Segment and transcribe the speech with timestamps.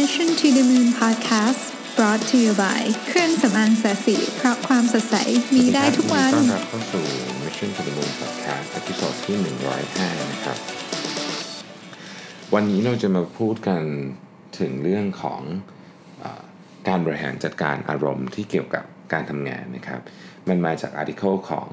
[0.00, 1.62] Mission to the Moon Podcast
[1.96, 5.16] brought to you by เครื่องสำอางแสสีเพราะความสดใส
[5.56, 7.04] มีได้ทุกวันต้อนรับเข้าสู่
[7.42, 10.58] Mission to the Moon Podcast ตอนที่ 105 นะครับ
[12.54, 13.82] วันนี้เราจะมาพูดกัน
[14.58, 15.40] ถึงเรื่องของ
[16.22, 16.24] อ
[16.88, 20.00] การบริหารจัดการอารมณ์ที่เกี่ยวกับการทำงานนะครับ
[20.48, 21.68] มันมาจากอาร์ติเคิลของ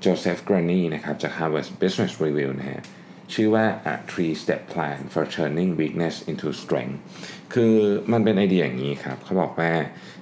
[0.00, 2.82] โจเซฟกร a นีนะครับจาก Harvard Business Review นะฮะ
[3.34, 6.98] ชื่อว่า a three step plan for turning weakness into strength
[7.54, 7.74] คือ
[8.12, 9.72] มันเป็นไอเดียอย่างนี้ครับ เขาบอกว่า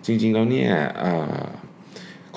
[0.07, 0.71] จริงๆแล้วเนี่ย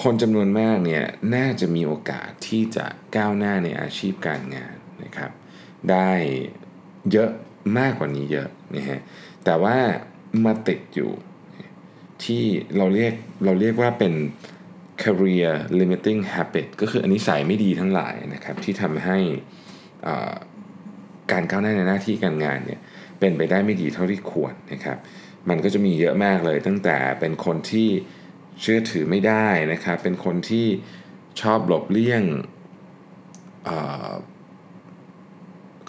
[0.04, 1.04] คนจำนวนมากเนี่ย
[1.36, 5.32] น่าจะมีโอกาสที่จะก้าวหน้าในอาชีพการงานนะครับ
[5.92, 6.12] ได้
[7.12, 7.30] เยอะ
[7.78, 9.00] มากกว่านี้เยอะนะฮะ
[9.46, 9.78] แต่ว่า
[10.46, 11.12] มาติดอยู่
[12.24, 12.44] ที่
[12.78, 13.14] เราเรียก
[13.46, 14.14] เราเรียกว่าเป็น
[15.04, 19.18] career limiting habit ก็คืออันนี้ใส่ไม่ดีทั้งหลายนะครับที่ทำให้
[20.08, 20.36] อ่อ
[21.32, 22.80] การก้าวหน้าในหน้าที่การงานเนี่ย
[23.20, 24.98] เป็นไปได้ไม่ดีเท่าที่ควรนะครับ
[25.50, 27.90] มันก็จะมีเยอะมากเลย ตั้งแต่เป็นคนที่
[28.62, 30.66] เชื่อถือไม่ได้นะครับ เป็นคนที่
[31.42, 32.24] ชอบหลบเลี่ยง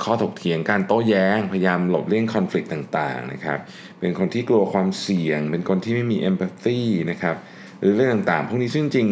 [0.03, 3.59] ข้อถกเถียงการโต้แย้ง พยายามหลบเลี่ยงคอน FLICT ต่างๆนะครับ
[4.01, 7.37] เป็นคนที่กลัวความเสี่ยง เป็นคนที่ไม่มี empathy นะครับ
[7.81, 9.09] หรือเรื่องต่างๆ พวกนี้ซึ่งจริง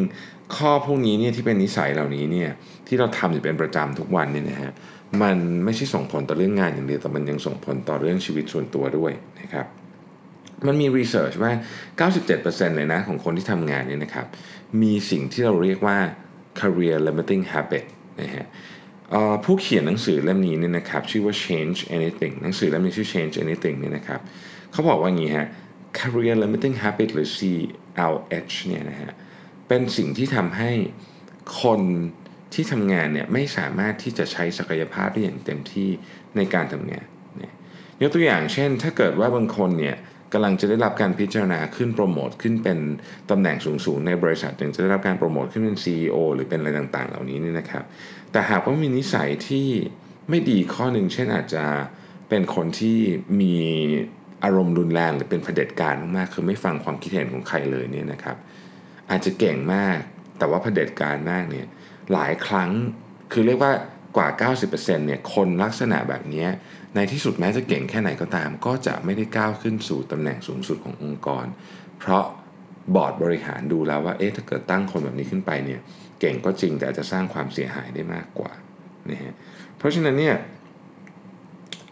[0.56, 2.50] ข้อพวกนี้เนี่ยที่เป็นนิสัยเหล่านี้เนี่ย
[2.86, 4.72] ที่เราทำอยู่เป็นประจำทุกวันเนี่ยนะฮะ
[5.22, 9.66] มันไม่ใช่ส่งผลต่อเรื่องงานอย่างเดียวแต่มันยังส่งผลต่อเรื่องชีวิตส่วนตัวด้วยนะครับ
[10.66, 11.52] มันมีรีเสิร์ชว่า
[12.14, 14.26] 97%เลยนะของคนที่ทำงานเนี่ยนะครับ
[14.82, 15.98] มีสิ่งที่เราเรียกว่า
[16.60, 17.84] career limiting habit
[18.20, 18.46] นะฮะ
[19.44, 24.20] ผู้เขียนหนังสือเล่มนี้เนี่ยนะครับ ชื่อว่า change anything หนังสือเล่มนี้ชื่อ change anything เนี่ยนะครับ
[24.72, 25.48] เขาบอกว่าอย่างนี้ฮะ
[25.98, 29.10] career limiting habit หรือ CLH เนี่ยนะฮะ
[29.68, 30.70] เป็นสิ่งที่ทำให้
[31.62, 31.80] คน
[32.54, 35.88] ที่ทำงานเนี่ยไม่สามารถที่จะใช้ศักยภาพได้อย่างเต็มที่
[36.36, 37.06] ในการทำงาน
[37.38, 37.52] เนี่ย
[38.02, 39.96] ยกตัวอย่างเช่น ถ้าเกิดว่าบางคนเนี่ย
[40.32, 42.78] กำลังจะได้รับการพิจารณาขึ้นโปรโมทขึ้นเป็น
[43.30, 47.84] ตำแหน่งสูงๆในบริษัทหนึ่งจะได้รับการโปรโมทขึ้นเป็น CEO หรือเป็นอะไรต่างๆ เหล่านี้นี่นะครับ
[48.32, 49.68] แต่หากว่ามีนิสัยที่
[50.30, 51.64] ไม่ดีข้อหนึ่งเช่นอาจจะ
[52.28, 52.98] เป็นคนที่
[53.40, 53.56] มี
[54.44, 58.36] อารมณ์รุนแรงหรือเป็นเผด็จการมากๆคือไม่ฟังความคิดเห็นของใครเลยเนี่ยนะครับ
[59.10, 59.98] อาจจะเก่งมาก
[60.38, 61.66] แต่ว่าเผด็จการมากเนี่ย
[62.12, 62.70] หลายครั้ง
[63.32, 63.72] คือเรียกว่า
[64.16, 64.28] กว่า
[64.68, 66.46] 90%เนี่ยคนลักษณะแบบนี้
[66.94, 71.46] ในที่สุดแม้จะเก่งแค่ไหนก็ตาม ก็จะไม่ได้ก้าวขึ้นสู่ตำแหน่งสูงสุดขององค์กร
[71.98, 72.24] เพราะ
[72.94, 75.80] บอร์ดบริหารดูแล้วว่าเอ๊ะถ้าเกิดตั้งคนแบบนี้ขึ้นไปเนี่ย
[76.20, 78.52] เก่งก็จริงแต่อาจจะสร้างความเสียหายได้มากกว่า
[79.10, 79.34] นะฮะ
[79.78, 80.36] เพราะฉะนั้นเนี่ย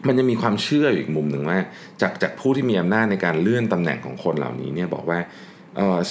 [0.07, 1.59] มันจะมีความเชื่ออยู่อีกมุมหนึ่งว่า
[2.01, 5.19] จากจากผู้ที่มีอำนาจในการเลื่อนตำแหน่งของคนเหล่านี้เนี่ยบอกว่า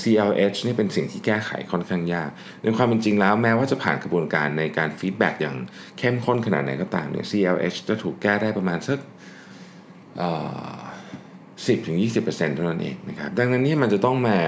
[0.00, 2.31] CLH นี่เป็นสิ่งที่แก้ไขค่อนข้างยาก
[2.62, 5.56] ในความเป็นจริงแล้วแม้ว่าจะผ่านกระบวนการในการฟีดแบ็กอย่าง
[5.99, 8.99] เข้มข้นขนาดไหนก็ตามเนี่ย CLH จะถูกแก้ได้ประมาณสัก
[11.66, 12.06] สิบถึงยี
[12.56, 14.38] เท่านั้นเองนะครับดังนั้นนี่มันจะต้องมา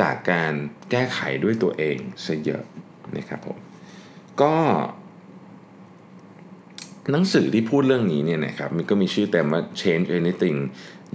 [0.00, 0.52] จากการ
[0.90, 2.64] แก้ไขด้วยตัวเองซะเยอะ
[3.16, 3.58] นะครับผม
[4.42, 4.54] ก็
[7.10, 10.58] หนังสือที่พูดเรื่องนี้เนี่ยนะครับมันก็มีชื่อเต็มว่า Change Anything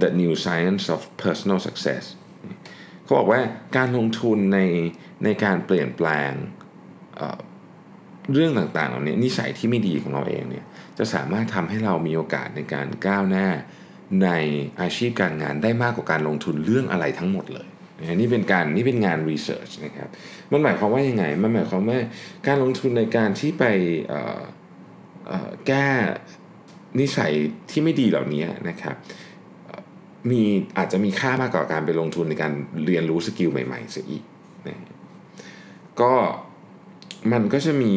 [0.02, 2.04] the New Science of Personal Success
[3.10, 3.42] เขาบอกว่า
[3.78, 4.60] การลงทุนใน
[5.24, 6.32] ในการเปลี่ยนแปลง
[7.18, 10.66] เเรื่องต่างๆเหล่านี้นิสัยที่ไม่ดีของเราเองเนี่ย
[10.98, 13.48] จะสามารถทำให้เรามีโอกาสในการก้าวหน้า
[14.24, 14.30] ใน
[14.82, 17.68] อาชีพการงานได้มากกว่าการลงทุนเรื่องอะไรทั้งหมดเลย
[18.16, 20.10] นี่เป็นการนี่เป็นงานรีเสิร์ชนะครับ
[20.52, 22.00] มันหมายความว่ายังไงมันหมายความว่า
[22.48, 23.66] การลงทุนในการที่ไป
[25.68, 25.88] แก้
[27.00, 27.32] นิสัย
[27.70, 28.96] ที่ไม่ดีเหล่านี้นะครับ
[30.32, 30.42] มี
[30.78, 32.54] อาจจะมีค่ามากกว่าการไปลงทุนในการ
[32.86, 34.24] เรียนรู้สกิลใหม่ๆเสียอีก
[34.68, 34.78] นะ
[36.02, 36.14] ก็
[37.32, 37.96] มันก็จะมี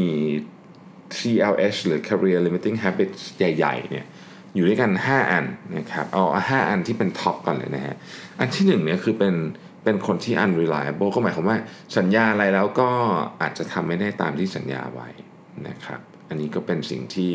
[1.19, 4.07] CLH หรือ Career Limiting Habits ใหญ่ๆเนี่ย
[4.55, 5.45] อยู่ด้วยกัน 5 อัน
[5.77, 7.97] นะครับเอา5อันที่เป็นท็อปก่อนเลยนะฮะ
[8.39, 9.35] อันที่1เนี่ยคือเป็น
[9.85, 11.59] เป็นคนที่ unreliable ก็หมายความว่า
[11.97, 12.91] สัญญาอะไรแล้วก็
[13.43, 15.09] อาจจะทำไม่ได้ตามที่สัญญาไว้
[15.69, 17.31] นะครับ อันนี้ก็เป็นสิ่งที่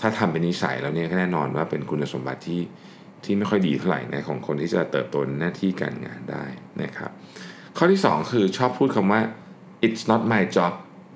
[0.00, 2.60] ถ้าทำเป็นนิสัยแล้วเนี่ยแน่นอนว่าเป็นคุณสมบัติที่
[3.24, 6.44] ที่ไม่ค่อยดีเท่าไหร่นะของคนที่จะเติบโตนหน้าที่การงานได้
[6.82, 7.10] นะครับ
[7.76, 9.20] ข้อที่ 2 คือชอบพูดคำว่า
[9.86, 10.72] it's not my job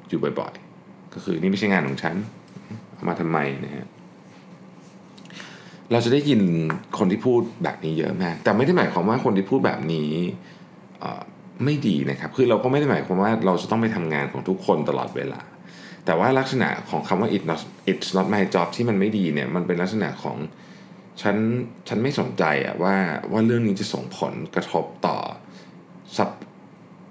[0.09, 2.17] อยู่บ่อยๆ ก็คือนี่ไม่ใช่งานของฉัน
[2.95, 3.87] เอามาทำไมนะฮะ
[5.93, 6.41] เราจะได้ยิน
[6.99, 10.11] คนที่พูดแบบนี้เยอะมาก แต่ไม่ได้หมายความว่าคนที่พูดแบบนี้
[11.65, 15.41] ไม่ดีนะครับ คือเราก็ไม่ได้หมายความว่าเราจะต้องไปทำงานของทุกคนตลอดเวลา
[16.07, 17.61] แต่ว่าลักษณะของคำว่า it's not
[17.91, 20.37] it's not my job ที่มันไม่ดีเนี่ย มันเป็นลักษณะของ
[21.20, 21.37] ฉัน
[21.88, 22.97] ฉันไม่สนใจอะว่า
[23.32, 25.17] ว่าเรื่องนี้จะส่งผลกระทบต่อ
[26.17, 26.31] ซับ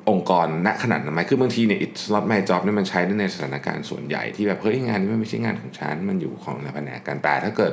[0.10, 7.72] องค์กรณขนาดนั้นไหมคือบางทีเนี่ย it's not my job เนี่ยมันใช้ได้ในสถานการณ์ส่วนใหญ่ที่แบบเฮ้ยงานนี้มันไม่ใช่งานของฉัน มันอยู่ของแผนกการแต่ถ้าเกิด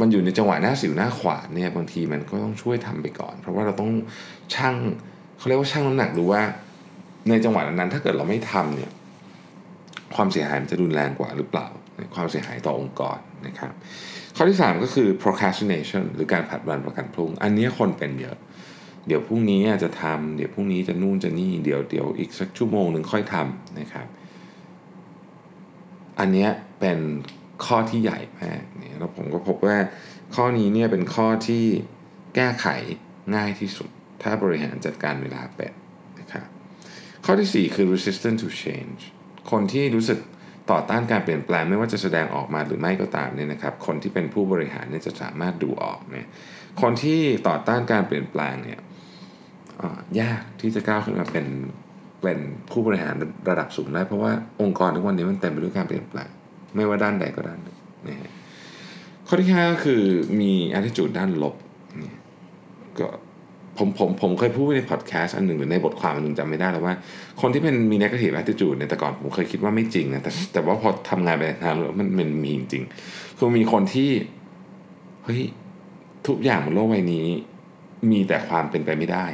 [0.00, 3.90] มันอยู่ในจังหวะหน้าสิวหน้าขวานเนี่ยบางทีมันก็ต้องช่วยทำไปก่อน เพราะว่าเราต้อง
[4.54, 4.76] ชั่ง
[5.38, 6.42] เขาเรียกว่าชั่งน้ำหนักดูว่า
[7.28, 8.92] ในจังหวะนั้นถ้าเกิดเราไม่ทำเนี่ย
[10.14, 11.66] ความเสียหายมันจะรุนแรงกว่าหรือเปล่า
[12.14, 13.72] ความเสียหายต่อองค์กรนะครับ
[14.40, 18.36] ข้อที่ 3 ก็คือ procrastination หรือการผัดวันประกันพรุ่ง อันนี้คนเป็นเยอะ
[19.06, 24.06] เดี๋ยวพรุ่งนี้จะทำเดี๋ยวพรุ่งนี้จะนู่นจะนี่ เดี๋ยวเดี๋ยวอีกสักชั่วโมงหนึ่งค่อยทำนะครับ
[26.18, 26.46] อันนี้
[26.80, 26.98] เป็น
[27.66, 29.76] ข้อที่ใหญ่มากเนี่ยแล้วผมก็พบว่า
[30.34, 31.64] ข้อนี้เนี่ยเป็นข้อที่
[32.34, 32.66] แก้ไข
[33.34, 33.88] ง่ายที่สุด
[34.22, 35.72] ถ้าบริหารจัดการเวลาเป็น
[36.20, 36.46] นะครับ
[37.24, 39.00] ข้อที่ 4 คือ resistant to change
[39.50, 40.18] คนที่รู้สึก
[40.70, 46.28] ต่อต้านการเปลี่ยนแปลงไม่ว่าจะแสดงออกมาหรือไม่ก็ตามเนี่ยนะครับ คนที่เป็นผู้บริหารเนี่ยจะสามารถดูออกเนี่ย
[46.82, 48.80] คนที่ต่อต้านการเปลี่ยนแปลงเนี่ย
[50.20, 51.46] ยากที่จะก้าวขึ้นมาเป็น
[52.22, 52.38] เป็น
[52.70, 53.14] ผู้บริหาร
[53.50, 54.32] ระดับสูงได้เพราะว่า
[54.62, 56.28] องค์กรทุกวันนี้มันเต็มไปด้วยการเปลี่ยนแปลง
[56.76, 57.76] ไม่ว่าด้านใดก็ด้านหนึ่ง
[58.08, 58.32] นะฮะ
[59.26, 60.02] ข้อที่5ก็คือ
[60.40, 61.54] มี attitude ด้านลบ
[62.02, 62.14] นี่
[62.98, 63.08] ก็
[63.78, 66.94] ผมผมผมเคยพูดในพอดแคสต์อันหนึ่งหรือในบทความอันหนึ่งจำไม่ได้แล้วว่า
[67.40, 72.84] คนที่เป็นมี negative attitude เนี่ยแต่ก่อนผมเคยคิดว่าไม่จริงนะแต่แต่ว่าพอทำงานไปนานแล้วมันมันมีจริง
[73.36, 74.10] คือมีคนที่
[75.24, 75.42] เฮ้ย
[76.26, 77.26] ทุกอย่างบนโลกใบนี้
[78.10, 79.26] มีแต่ความเป็นไปไม่ได้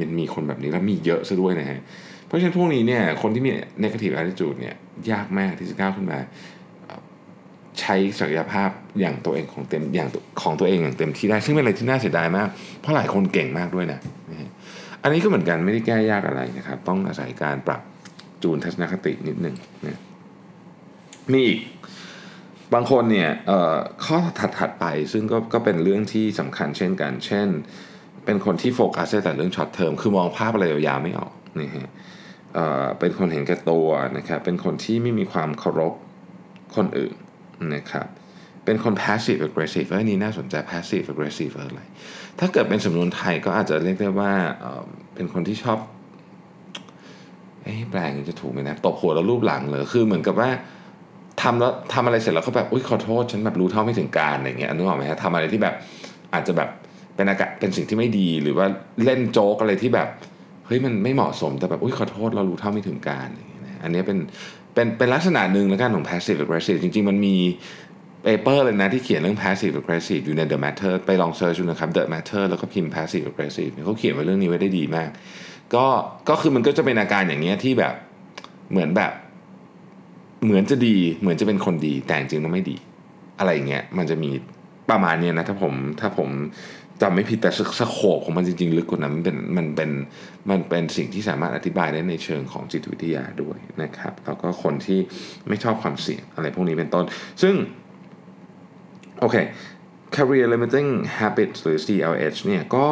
[0.00, 1.80] มันมีคนแบบนี้แล้วมีเยอะซะด้วยนะฮะ
[2.26, 3.50] เพราะฉะนั้นพวกนี้เนี่ยคนที่มี
[3.84, 4.74] negative attitude เนี่ย
[5.10, 6.18] ยากมากที่จะก้าวขึ้นมา
[7.86, 10.08] ช้ศักยภาพอย่างตัวเองของเต็มอย่าง
[10.42, 12.48] ของตัวเองอย่างเต็มที่ได้ซึ่งเป็นอะไรที่น่าเสียดายมาก
[12.80, 13.98] เพราะหลายคนเก่งมากด้วยนะ
[15.02, 17.80] อันนี้ก็เหมือนกันไม่ได้แก้ยากอะไรนะครับ ต้องอาศัยการปรับ
[18.42, 19.56] จูนทัศนคตินิดหนึ่ง
[19.86, 20.00] นะ
[21.32, 21.60] มีอีก
[22.74, 23.30] บางคนเนี่ย
[24.04, 24.18] ข้อ
[24.58, 27.48] ถัดๆไปซึ่งก็ก็เป็นเรื่องที่สำคัญเช่นกัน เช่น
[28.24, 31.90] เป็นคนที่โฟกัสแต่เรื่อง short term คือมองภาพอะไรยาวๆไม่ออกนี่ฮะ
[33.00, 35.92] เป็นคนเห็นแก่ตัวนะครับเป็นคนที่ไม่มีความเคารพ
[36.76, 37.14] คนอื่น
[37.74, 38.06] นะครับ
[38.64, 41.82] เป็นคน passive aggressive อันนี้น่าสนใจ passive aggressive อะไร
[42.38, 44.32] ถ้าเกิดเป็นสำนวนไทยก็อาจจะเรียกได้ว่า
[45.14, 45.78] เป็นคนที่ชอบ
[47.62, 50.50] เอ้แปลจะถูกไหมนะตบหัวแล้วลูบหลังเลยคือเหมือนกับว่า
[51.42, 55.74] ทำแล้วทำอะไรเสร็จแล้วก็แบบอุ้ยขอโทษฉันแบบรู้เท่าไม่ถึงการณ์อะไรเงี้ยนึกออกไหมฮะทำอะไรที่แบบ
[56.34, 56.68] อาจจะแบบ
[57.14, 58.66] เป็นอาการเป็นสิ่งที่ไม่ดีหรือว่า
[59.04, 60.08] เล่นโจ๊กอะไรที่แบบ
[60.66, 63.28] เฮ้ยมันไม่เหมาะสมแต่แบบอุ้ยขอโทษเรารู้เท่าไม่ถึงการณ์
[63.82, 64.18] อันนี้เป็น
[64.76, 67.36] เป็นเป็นลักษณะหนึ่งแล้วกันของ passive aggressive จริง ๆ มันมี
[68.22, 73.72] paper เลยนะที่เขียนเรื่อง passive aggressive อยู่ใน The Matter ไปลอง search ดูนะครับ The Matter แล้วก็พิมพ์ passive aggressive
[73.84, 75.10] เขาเขียนไว้เรื่องนี้ไว้ได้ดีมาก
[75.74, 75.86] ก็
[76.28, 77.94] ก็คือมันก็จะเป็นอาการอย่างเงี้ยที่แบบ
[78.70, 79.12] เหมือนแบบ
[80.44, 82.76] เหมือนจะดีเหมือนจะเป็นคนดีแต่จริงๆแล้วไม่ดี
[83.38, 84.30] อะไรเงี้ยมันจะมี
[84.90, 86.28] ประมาณนี้นะถ้าผมถ้าผม
[87.02, 87.50] จำไม่ผิดแต่
[87.80, 89.90] สโคปของมันจริงๆ ลึกกว่านั้นมันเป็นมันเป็น
[90.50, 95.00] มันเป็นสิ่งที่สามารถอธิบายได้ในเชิงของจิตวิทยาด้วยนะครับ แล้วก็คนที่
[95.48, 97.04] ไม่ชอบความเสี่ยงอะไรพวกนี้เป็นต้น
[97.42, 97.54] ซึ่ง
[99.20, 99.36] โอเค
[100.16, 100.88] career limiting
[101.18, 102.88] habits หรือ CLH เนี่ยก็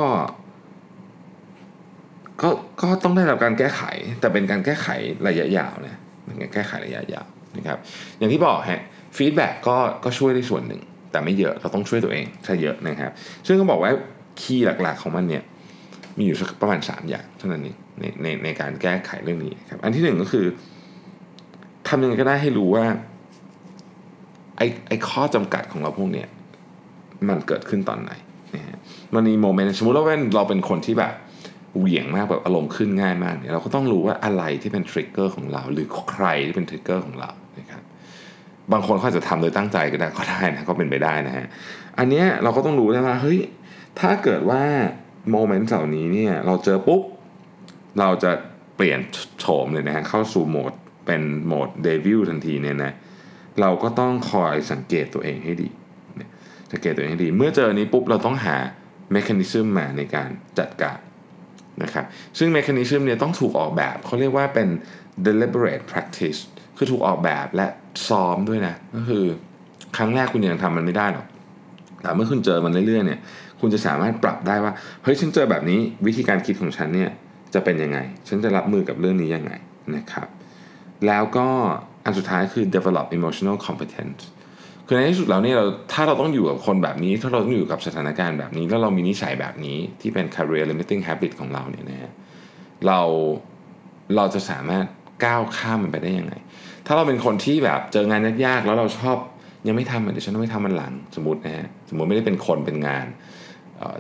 [2.43, 2.49] ก็
[2.83, 3.83] ก็ต้องได้รับการแก้ไข
[4.21, 4.89] แต่เป็นการแก้ไข
[5.29, 7.79] ระยะยาวนะเป็นการแก้ไขระยะยาวนะครับ
[8.19, 8.83] อย่างที่บอกฮะ
[9.17, 10.83] ฟีดแบ็กก็ก็ช่วยได้ส่วนหนึ่ง
[11.15, 13.11] แต่ไม่เยอะเราต้องช่วยตัวเองใช่เยอะนะครับ
[13.47, 13.91] ซึ่งก็บอกว่า
[14.41, 15.43] คีย์หลักๆของมันเนี่ย
[16.19, 20.47] มีอยู่สักประมาณ 3 อย่างเท่านั้นเองในในในการแก้ไขเรื่องนี้ครับอันที่หนึ่งก็คือ
[21.89, 22.85] ทำยังไงก็ได้ให้รู้ว่า
[24.59, 26.29] ไอ้ไอ้ข้อจำกัดของเราพวกเนี้ย
[27.29, 28.13] มันเกิดขึ้นตอนไหน
[28.55, 28.79] นะฮะ
[29.15, 30.05] มันมี moment สมมติว่า
[30.35, 31.13] เราเป็นคนที่แบบ
[31.79, 37.31] เหวี่ยงมากแบบอารมณ์ขึ้นง่ายมากเนี่ยเราก็ต้องรู้ว่าอะไรที่เป็น trigger ของเรา หรือใครที่เป็น trigger ของเรา
[38.73, 41.47] บางคนเขาจะทำโดยตั้งใจก็ได้ก็ได้นะก็เป็นไปได้นะฮะ
[41.99, 43.41] อันนี้เราก็ต้องรู้ได้ว่าเฮ้ย
[44.01, 44.63] ถ้าเกิดว่า
[45.31, 47.03] moment เหล่านี้เนี่ยเราเจอปุ๊บ
[48.01, 48.33] เราจะ
[48.77, 49.01] เปลี่ยน
[49.41, 50.73] โฉมเลยนะฮะเข้าสู่โหมด
[51.07, 52.93] เป็นโหมด devil ทันทีเนี่ยนะ
[53.61, 55.69] เราก็ต้องคอยสังเกตตัวเองให้ดี
[56.73, 58.57] สังเกตตัวเองให้ดี เมื่อเจอนี้ปุ๊บเราต้องหา
[59.13, 60.29] mechanism มาในการ
[60.59, 60.99] จัดการ
[61.83, 62.05] นะครับ
[62.39, 64.69] ซึ่ง mechanism เนี่ยต้องถูกออกแบบเขาเรียกว่าเป็น
[65.27, 66.41] deliberate practice
[66.77, 67.67] คือถูกออกแบบและ
[68.09, 69.25] ซ้อมด้วยนะก็คือ
[69.97, 71.27] ครั้งแรกคุณยังทำมันไม่ได้หรอก
[72.03, 73.21] แต่เมื่อคุณเจอมันเรื่อยๆเนี่ย
[73.61, 74.73] คุณจะสามารถปรับได้ว่า
[75.03, 77.11] เฮ้ยฉันเจอแบบนี้วิธีการคิดของฉันเนี่ย
[77.55, 77.99] จะเป็นยังไง
[78.29, 79.53] ฉันจะรับมือกับเรื่องนี้ยังไง
[79.97, 80.29] นะครับ
[81.07, 81.47] แล้วก็
[82.05, 84.23] อันสุดท้ายคือ develop emotional competence
[84.87, 92.13] คือในที่สุดแล้วเนี่ยเราถ้าเราต้องอยู่กับคนแบบนี้ ถ้าเราต้องอยู่กับสถานการณ์แบบนี้ แล้วเรามีนิสัยแบบนี้ที่เป็น career limiting habit ของเราเนี่ยนะฮะ
[92.87, 93.01] เรา
[94.17, 94.87] เราจะสามารถ
[95.25, 96.35] ก้าวข้ามมันไปได้ยังไง
[96.87, 99.17] ถ้าเราเป็นคนที่แบบเจองานยากๆ แล้วเราชอบ
[99.67, 103.07] ยังไม่ทำเดี๋ยวฉันต้องไม่ทำมันหลังสมมตินะฮะสมมติไม่ได้เป็นคนเป็นงาน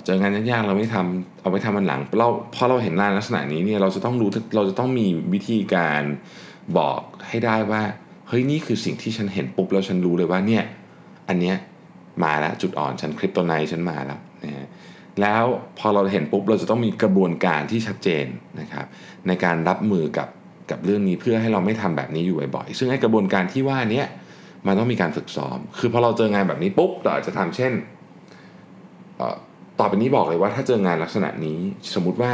[0.04, 6.02] เจองานยากๆเราไม่ทำเอาไปทำมันหลังเราพอเราเห็นงานลักษณะนี้เนี่ยเราจะต้องรู้เราจะต้องมีวิธีการ
[6.78, 7.82] บอกให้ได้ว่า
[8.28, 10.64] เฮ้ยนี่คือสิ่งที่ฉันเห็นปุ๊บแล้วฉันรู้เลยว่าเนี่ย
[11.28, 11.56] อันเนี้ย
[12.24, 14.66] มาแล้วจุดอ่อนฉันคริปโตไนฉันมาแล้วนะฮะ
[15.20, 15.44] แล้ว
[15.78, 18.26] พอเราเห็นปุ๊บเราจะต้องมีกระบวนการที่ชัดเจน
[18.60, 18.86] นะครับ
[19.26, 20.28] ในการรับมือกับ
[20.70, 24.02] กับเรื่องนี้เพื่อให้เราไม่ทำแบบนี้อยู่บ่อยๆ ซึ่งไอ้กระบวนการที่ว่านี้
[24.66, 27.72] มันต้องมีการฝึกซ้อม คือพอเราเจองานแบบนี้ปุ๊บเราอาจจะทำเช่น
[29.78, 31.58] ต่อไปนี้บอกเลยว่าถ้าเจองานลักษณะนี้
[31.94, 32.32] สมมุติว่า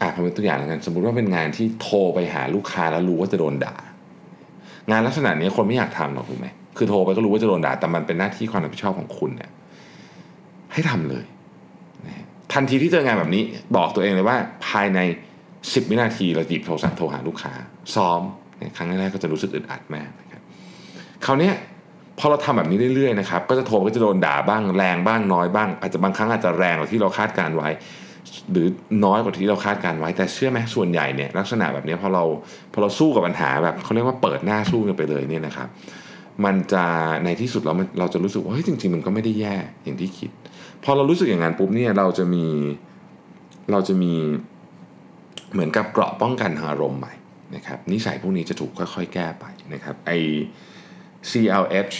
[0.00, 3.76] อ่าผมเป็นตัวอย่างแล้วกันสมมติว่าเป็นงานที่โทรไปหาลูกค้าแล้วรู้ว่าจะโดนด่า
[4.90, 6.46] งานลักษณะนี้คนไม่อยากทำหรอกถูกไหม
[6.76, 9.50] คือโทรไปก็รู้ว่าจะโดนด่าแต่มันเป็นหน้าที่ความรับผิดชอบของคุณเนี่ย
[10.72, 11.24] ให้ทำเลย
[12.52, 13.42] ทันทีที่เจองานแบบนี้
[13.76, 14.36] บอกตัวเองเลยว่า
[14.68, 14.98] ภายใน
[15.62, 17.52] 10 วินาทีเราหยิบโทรศัพท์โทรหาลูกค้า
[17.94, 18.20] ซ้อม
[18.76, 20.42] ครั้งแรกๆก็จะรู้สึกอึดอัดมากนะครับ
[21.24, 21.50] คราวนี้
[22.18, 27.68] พอเราทำแบบนี้เรื่อยๆนะครับก็จะโทรก็จะโดนด่าบ้างแรงบ้างน้อยบ้าง อาจจะบางครั้งอาจจะแรงกว่าที่เราคาดการไว้
[28.50, 28.66] หรือ
[29.04, 32.24] น้อยกว่าที่เราคาดการไว้ แต่เชื่อไหมส่วนใหญ่เนี่ยลักษณะแบบนี้พอเรา
[32.72, 35.68] พอเราสู้กับปัญหาแบบเขาเรียกว่าเปิดหน้าสู้กันไปเลยเนี่ยนะครับ
[36.44, 36.84] มันจะ
[37.24, 40.30] ในที่สุดเราเราจะรู้สึกว่าเฮ้ยจริง ๆ มันก็ไม่ได้แย่อย่างที่คิด
[40.84, 42.46] พอเรารู้สึกอย่างนั้นปุ๊บเนี่ยเราจะมี
[43.72, 44.12] เราจะมี
[45.52, 47.14] เหมือนกับเกราะป้องกันทางอารมณ์ใหม่
[47.54, 50.10] นะครับนิสัยพวกนี้จะถูกค่อยๆ แก้ไปนะครับไอ
[51.30, 51.94] CLH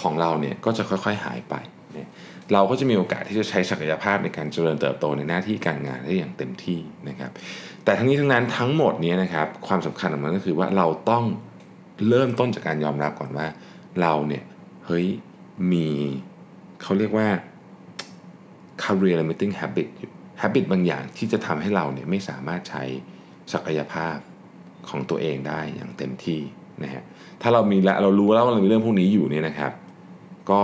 [0.00, 1.54] ของเราเนี่ยก็จะค่อยๆหายไป
[1.92, 2.08] เนี่ย
[2.52, 6.78] เราก็จะมีโอกาสที่จะใช้ศักยภาพในการเจริญเติบโตในหน้าที่การงานได้อย่างเต็มที่
[7.08, 7.30] นะครับ
[7.84, 11.24] แต่ทั้งนี้ทั้งนั้นทั้งหมดนี้นะครับความสำคัญของมันก็คือว่าเราต้อง
[12.08, 13.46] เริ่มต้นจากการยอมรับก่อนว่า
[14.00, 14.44] เราเนี่ย
[14.86, 15.06] เฮ้ย
[15.72, 15.88] มี
[16.82, 17.28] เขาเรียกว่า
[18.82, 20.11] career limiting habit อยู่
[20.42, 22.82] habit บางอย่างที่จะทำให้เราเนี่ยไม่สามารถใช้
[23.52, 24.16] ศักยภาพ
[24.88, 26.40] ของตัวเองได้อย่างเต็มที่
[26.82, 27.02] นะฮะ
[27.42, 29.72] ถ้าเรามีและเรารู้แล้วว่าเรามีเรื่องพวกนี้อยู่เนี่ยนะครับ
[30.50, 30.62] ก็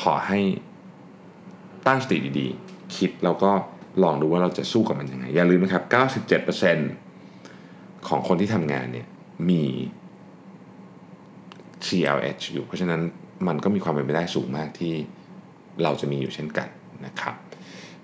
[0.00, 0.40] ขอให้
[1.86, 3.50] ตั้งสติดีๆ คิดแล้วก็
[4.02, 5.84] ลองดูว่าเราจะสู้กับมันยังไง อย่าลืมนะครับ
[7.14, 9.06] 97%ของคนที่ทำงานเนี่ย
[9.50, 9.62] มี
[11.86, 13.00] CLH อยู่ เพราะฉะนั้น
[13.46, 14.94] มันก็มีความเป็นไปได้สูงมากที่
[15.82, 16.68] เราจะมีอยู่เช่นกัน
[17.06, 17.34] นะครับ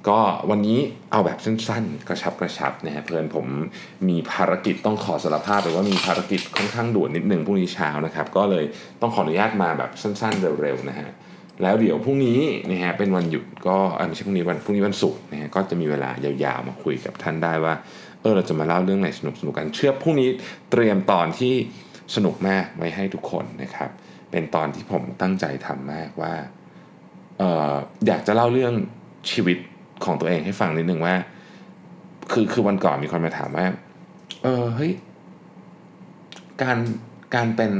[0.09, 0.19] ก็
[0.50, 0.78] วันนี้
[1.11, 3.47] เอาแบบสั้นๆ กระชับกระชับนะฮะเพื่อนผม
[4.09, 8.64] มีภารกิจต้องขอสารภาพเลยว่ามีภารกิจค่อนข้างด่วนนิดนึงพรุ่งนี้เช้านะครับ ก็เลย
[9.00, 11.09] ต้องขออนุญาตมาแบบสั้นๆ เร็วๆนะฮะ
[11.62, 12.40] แล้วเดี๋ยวพรุ่งนี้
[12.71, 13.76] นะฮะเป็นวันหยุดก็
[14.09, 17.75] ไม่ใช่พรุ่งนี้วันพรุ่งนี้วันศุกร์นะฮะก็จะมีเวลายาวๆมาคุยกับท่านได้ว่า
[18.21, 20.28] เออเราจะมาเล่าเรื่องไหนสนุกๆกันเชื่อพรุ่งนี้
[20.71, 21.54] เตรียมตอนที่
[22.14, 23.90] สนุกมากไว้ให้ทุกคนนะครับ
[24.30, 26.35] เป็นตอนที่ผมตั้งใจทำมากว่า
[27.38, 27.42] เอ
[27.73, 27.75] อ
[28.07, 28.75] อยากจะเล่าเรื่อง
[29.30, 29.59] ชีวิต
[30.04, 31.14] ของตัวเองให้ฟังนิดนึงว่า
[32.33, 33.66] คือคือวันก่อนมีคนมาถามว่า
[34.42, 34.92] เออเฮ้ย
[36.62, 36.78] การ
[37.35, 37.73] การเป็น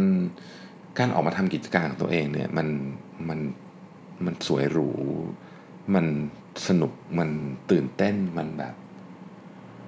[0.99, 2.69] การออกมาทำกิจการของตัวเองเนี่ย มัน
[3.29, 3.41] มัน
[4.25, 4.91] มันสวยหรู
[5.95, 6.07] มัน
[6.69, 7.31] สนุกมัน
[7.71, 8.75] ตื่นเต้นมันแบบ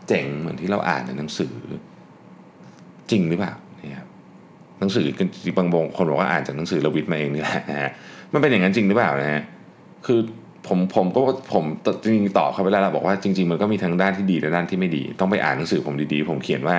[0.09, 1.55] เจ๋งเหมือนที่เราอ่านในหนังสือ
[3.11, 3.55] จริงหรือเปล่า
[3.89, 4.09] เนี่ยครับ
[4.79, 5.07] หนังสือ
[5.57, 7.91] บางบงคนบอกว่าอ่านจากหนังสือระวิทมาเองนี่แหละนะฮะ
[8.33, 9.43] มันเป็นอย่างนั้นจริงหรือเปล่านะฮะ
[10.07, 10.21] คือ
[10.67, 11.21] ผมผมก็
[11.53, 11.65] ผม
[12.03, 16.77] จริงๆตอบเขาไปแล้วบอกว่าจริง ๆ มันก็มีทั้งด้านที่ดีและด้านที่ไม่ดี ต้องไปอ่านหนังสือผมดีๆ ผมเขียนว่า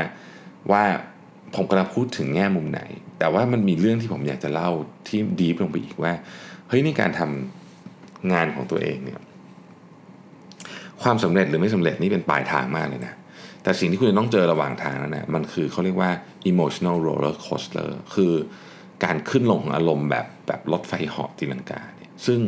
[0.72, 0.84] ว่า
[1.56, 2.82] ผมกำลังพูดถึงแง่มุมไหน
[3.20, 4.70] แต่ว่ามันมีเรื่องที่ผมอยากจะเล่า
[5.08, 6.13] ที่ดีลงไปอีกว่า
[6.70, 9.22] เฮ้ยในการทำงานของตัวเองเนี่ย
[11.04, 13.13] ความสำเร็จหรือไม่สำเร็จนี่เป็นปลายทางมากเลยนะ
[13.63, 16.12] แต่สิ่งที่คุณจะต้องเจอระหว่างทางนั้นนะมันคือเขาเรียกว่า
[16.52, 18.34] emotional roller coaster คือ
[19.04, 22.40] การขึ้นลงของอารมณ์แบบแบบรถไฟเหาะตีลังกาเนี่ยซึ่ง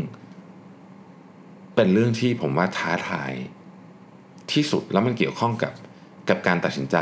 [1.75, 3.33] เป็นเรื่องที่ผมว่าท้าทาย
[4.51, 5.73] ที่สุดแล้วมันเกี่ยวข้องกับ
[6.29, 6.97] กับการตัดสินใจ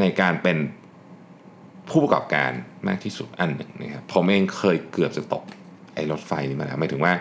[0.00, 0.58] ในการเป็น
[1.88, 2.50] ผู้ประกอบการ
[2.88, 5.44] มากที่สุดอันหนึ่งนะครับผมเองเคยเกือบจะตก
[5.94, 7.12] ไอ้รถไฟนี้มาแล้วหมายถึงว่า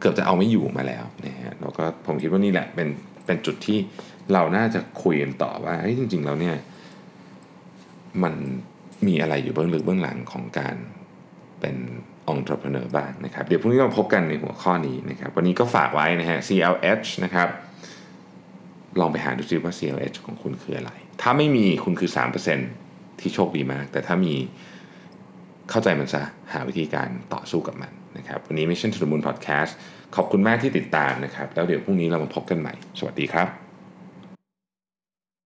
[0.00, 2.88] เกือบจะเอาไม่อยู่มาแล้วนะฮะแล้วก็ผมคิดว่านี่แหละเป็น
[3.26, 3.78] เป็นจุดที่
[4.32, 6.56] เราน่าจะคุยกันต่อว่าเฮ้ยจริง ๆ แล้วเนี่ย
[8.22, 8.34] มัน
[9.06, 10.76] มีอะไรอยู่เบื้องลึกเบื้องหลังของการ
[11.60, 11.76] เป็น
[12.32, 17.48] entrepreneur บ้างนะครับ เดี๋ยวพรุ่งนี้เราพบกันในหัวข้อนี้นะครับ วันนี้ก็ฝากไว้นะฮะ CLH นะครับ
[19.00, 22.10] ลองไปหาดูซิว่า CLH ของคุณคืออะไร ถ้าไม่มีคุณคือ
[22.64, 24.34] 3%ที่โชคดีมาก แต่ถ้ามี
[25.70, 29.72] เข้าใจมันซะ หาวิธีการต่อสู้กับมันนะครับ วันนี้ Mission to the Moon Podcast
[30.16, 33.59] ขอบคุณมากที่ติดตามนะครับ แล้วเดี๋ยวพรุ่งนี้เรามาพบกันใหม่ สวัสดีครับ